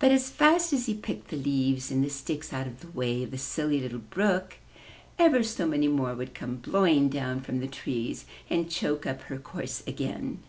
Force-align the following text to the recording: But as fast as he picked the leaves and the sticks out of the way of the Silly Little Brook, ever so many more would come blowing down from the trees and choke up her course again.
But 0.00 0.10
as 0.10 0.28
fast 0.28 0.72
as 0.72 0.86
he 0.86 0.94
picked 0.94 1.28
the 1.28 1.36
leaves 1.36 1.92
and 1.92 2.02
the 2.02 2.10
sticks 2.10 2.52
out 2.52 2.66
of 2.66 2.80
the 2.80 2.88
way 2.90 3.22
of 3.22 3.30
the 3.30 3.38
Silly 3.38 3.78
Little 3.80 4.00
Brook, 4.00 4.56
ever 5.20 5.44
so 5.44 5.68
many 5.68 5.86
more 5.86 6.16
would 6.16 6.34
come 6.34 6.56
blowing 6.56 7.08
down 7.08 7.40
from 7.40 7.60
the 7.60 7.68
trees 7.68 8.24
and 8.50 8.68
choke 8.68 9.06
up 9.06 9.20
her 9.20 9.38
course 9.38 9.84
again. 9.86 10.40